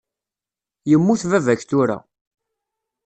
[0.89, 1.97] Yemmut baba-k tura.